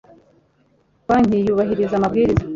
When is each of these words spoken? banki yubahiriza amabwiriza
banki 1.07 1.37
yubahiriza 1.45 1.93
amabwiriza 1.97 2.45